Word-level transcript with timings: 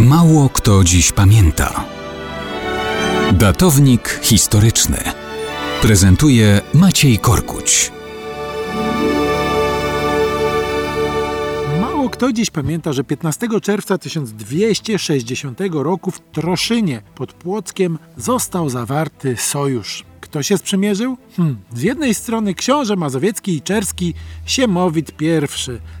Mało 0.00 0.48
kto 0.48 0.84
dziś 0.84 1.12
pamięta. 1.12 1.84
Datownik 3.32 4.20
historyczny 4.22 4.98
prezentuje 5.82 6.60
Maciej 6.74 7.18
Korkuć. 7.18 7.92
Mało 11.80 12.10
kto 12.10 12.32
dziś 12.32 12.50
pamięta, 12.50 12.92
że 12.92 13.04
15 13.04 13.48
czerwca 13.62 13.98
1260 13.98 15.58
roku 15.72 16.10
w 16.10 16.20
Troszynie 16.20 17.02
pod 17.14 17.32
Płockiem 17.32 17.98
został 18.16 18.68
zawarty 18.68 19.36
sojusz. 19.36 20.04
Kto 20.34 20.42
się 20.42 20.58
sprzymierzył? 20.58 21.16
Hmm. 21.36 21.56
Z 21.74 21.82
jednej 21.82 22.14
strony 22.14 22.54
książę 22.54 22.96
mazowiecki 22.96 23.56
i 23.56 23.62
czerski 23.62 24.14
Siemowit 24.46 25.12
I, 25.20 25.26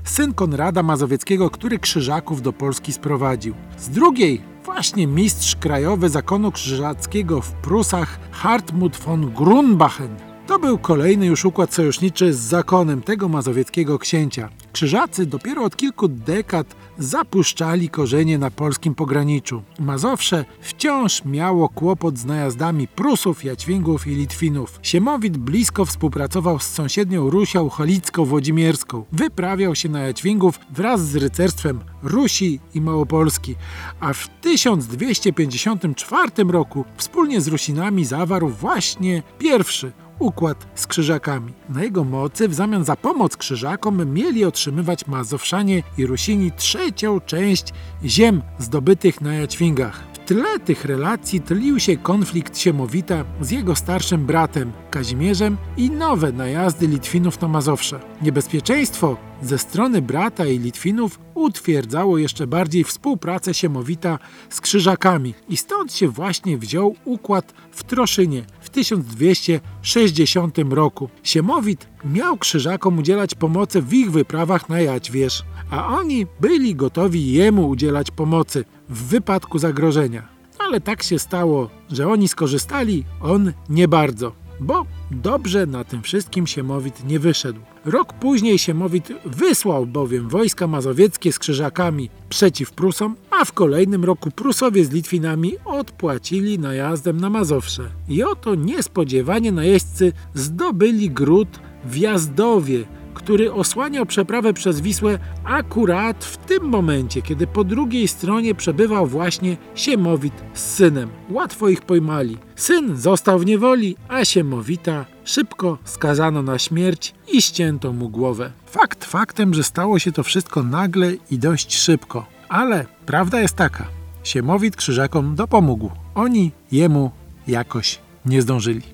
syn 0.04 0.34
Konrada 0.34 0.82
Mazowieckiego, 0.82 1.50
który 1.50 1.78
krzyżaków 1.78 2.42
do 2.42 2.52
Polski 2.52 2.92
sprowadził. 2.92 3.54
Z 3.78 3.88
drugiej 3.88 4.40
właśnie 4.64 5.06
mistrz 5.06 5.56
krajowy 5.56 6.08
zakonu 6.08 6.52
krzyżackiego 6.52 7.40
w 7.40 7.52
Prusach 7.52 8.18
Hartmut 8.30 8.96
von 8.96 9.30
Grunbachen. 9.30 10.33
To 10.46 10.58
był 10.58 10.78
kolejny 10.78 11.26
już 11.26 11.44
układ 11.44 11.74
sojuszniczy 11.74 12.34
z 12.34 12.38
zakonem 12.38 13.02
tego 13.02 13.28
mazowieckiego 13.28 13.98
księcia. 13.98 14.48
Krzyżacy 14.72 15.26
dopiero 15.26 15.62
od 15.62 15.76
kilku 15.76 16.08
dekad 16.08 16.76
zapuszczali 16.98 17.88
korzenie 17.88 18.38
na 18.38 18.50
polskim 18.50 18.94
pograniczu. 18.94 19.62
Mazowsze 19.78 20.44
wciąż 20.60 21.24
miało 21.24 21.68
kłopot 21.68 22.18
z 22.18 22.24
najazdami 22.24 22.88
Prusów, 22.88 23.44
Jaćwingów 23.44 24.06
i 24.06 24.10
Litwinów. 24.10 24.78
Siemowit 24.82 25.36
blisko 25.36 25.84
współpracował 25.84 26.58
z 26.58 26.62
sąsiednią 26.62 27.30
Rusią 27.30 27.68
Cholicko-Włodzimierską. 27.68 29.04
Wyprawiał 29.12 29.74
się 29.74 29.88
na 29.88 30.00
Jaćwingów 30.00 30.60
wraz 30.70 31.08
z 31.08 31.16
rycerstwem 31.16 31.80
Rusi 32.02 32.60
i 32.74 32.80
Małopolski, 32.80 33.54
a 34.00 34.12
w 34.12 34.28
1254 34.40 36.30
roku 36.48 36.84
wspólnie 36.96 37.40
z 37.40 37.48
Rusinami 37.48 38.04
zawarł 38.04 38.48
właśnie 38.48 39.22
pierwszy 39.38 39.92
układ 40.18 40.66
z 40.74 40.86
krzyżakami. 40.86 41.52
Na 41.68 41.82
jego 41.82 42.04
mocy 42.04 42.48
w 42.48 42.54
zamian 42.54 42.84
za 42.84 42.96
pomoc 42.96 43.36
krzyżakom 43.36 44.12
mieli 44.14 44.44
otrzymywać 44.44 45.06
Mazowszanie 45.06 45.82
i 45.98 46.06
Rusini 46.06 46.52
trzecią 46.52 47.20
część 47.20 47.72
ziem 48.04 48.42
zdobytych 48.58 49.20
na 49.20 49.34
Jaćwingach. 49.34 50.00
W 50.12 50.18
tle 50.26 50.60
tych 50.60 50.84
relacji 50.84 51.40
tlił 51.40 51.80
się 51.80 51.96
konflikt 51.96 52.58
Siemowita 52.58 53.24
z 53.40 53.50
jego 53.50 53.76
starszym 53.76 54.26
bratem 54.26 54.72
Kazimierzem 54.90 55.56
i 55.76 55.90
nowe 55.90 56.32
najazdy 56.32 56.86
Litwinów 56.86 57.40
na 57.40 57.48
Mazowsze. 57.48 58.00
Niebezpieczeństwo 58.22 59.16
ze 59.42 59.58
strony 59.58 60.02
brata 60.02 60.46
i 60.46 60.58
Litwinów 60.58 61.18
utwierdzało 61.34 62.18
jeszcze 62.18 62.46
bardziej 62.46 62.84
współpracę 62.84 63.54
Siemowita 63.54 64.18
z 64.50 64.60
Krzyżakami 64.60 65.34
i 65.48 65.56
stąd 65.56 65.92
się 65.92 66.08
właśnie 66.08 66.58
wziął 66.58 66.96
układ 67.04 67.54
w 67.70 67.84
Troszynie 67.84 68.44
w 68.60 68.70
1260 68.70 70.58
roku. 70.70 71.08
Siemowit 71.22 71.88
miał 72.04 72.36
Krzyżakom 72.36 72.98
udzielać 72.98 73.34
pomocy 73.34 73.82
w 73.82 73.92
ich 73.92 74.10
wyprawach 74.10 74.68
na 74.68 74.80
Jadźwierz, 74.80 75.42
a 75.70 75.86
oni 75.86 76.26
byli 76.40 76.74
gotowi 76.74 77.32
jemu 77.32 77.68
udzielać 77.68 78.10
pomocy 78.10 78.64
w 78.88 79.02
wypadku 79.02 79.58
zagrożenia. 79.58 80.28
Ale 80.58 80.80
tak 80.80 81.02
się 81.02 81.18
stało, 81.18 81.70
że 81.90 82.08
oni 82.08 82.28
skorzystali, 82.28 83.04
on 83.20 83.52
nie 83.68 83.88
bardzo 83.88 84.43
bo 84.64 84.86
dobrze 85.10 85.66
na 85.66 85.84
tym 85.84 86.02
wszystkim 86.02 86.46
Siemowit 86.46 87.04
nie 87.04 87.18
wyszedł. 87.18 87.60
Rok 87.84 88.12
później 88.12 88.58
Siemowit 88.58 89.08
wysłał 89.24 89.86
bowiem 89.86 90.28
wojska 90.28 90.66
mazowieckie 90.66 91.32
z 91.32 91.38
krzyżakami 91.38 92.10
przeciw 92.28 92.72
Prusom, 92.72 93.16
a 93.30 93.44
w 93.44 93.52
kolejnym 93.52 94.04
roku 94.04 94.30
Prusowie 94.30 94.84
z 94.84 94.90
Litwinami 94.90 95.52
odpłacili 95.64 96.58
najazdem 96.58 97.20
na 97.20 97.30
Mazowsze. 97.30 97.82
I 98.08 98.22
oto 98.22 98.54
niespodziewanie 98.54 99.52
najeźdźcy 99.52 100.12
zdobyli 100.34 101.10
gród 101.10 101.48
w 101.84 101.96
Jazdowie, 101.96 102.84
który 103.24 103.52
osłaniał 103.52 104.06
przeprawę 104.06 104.52
przez 104.52 104.80
Wisłę 104.80 105.18
akurat 105.44 106.24
w 106.24 106.36
tym 106.36 106.64
momencie, 106.64 107.22
kiedy 107.22 107.46
po 107.46 107.64
drugiej 107.64 108.08
stronie 108.08 108.54
przebywał 108.54 109.06
właśnie 109.06 109.56
Siemowit 109.74 110.34
z 110.54 110.60
synem. 110.60 111.08
Łatwo 111.30 111.68
ich 111.68 111.82
pojmali. 111.82 112.38
Syn 112.56 112.96
został 112.96 113.38
w 113.38 113.46
niewoli, 113.46 113.96
a 114.08 114.24
Siemowita 114.24 115.04
szybko 115.24 115.78
skazano 115.84 116.42
na 116.42 116.58
śmierć 116.58 117.14
i 117.32 117.42
ścięto 117.42 117.92
mu 117.92 118.08
głowę. 118.08 118.52
Fakt 118.66 119.04
faktem, 119.04 119.54
że 119.54 119.62
stało 119.62 119.98
się 119.98 120.12
to 120.12 120.22
wszystko 120.22 120.62
nagle 120.62 121.12
i 121.30 121.38
dość 121.38 121.76
szybko. 121.76 122.26
Ale 122.48 122.86
prawda 123.06 123.40
jest 123.40 123.56
taka. 123.56 123.86
Siemowit 124.24 124.76
krzyżakom 124.76 125.34
dopomógł. 125.34 125.90
Oni 126.14 126.52
jemu 126.72 127.10
jakoś 127.46 127.98
nie 128.26 128.42
zdążyli. 128.42 128.93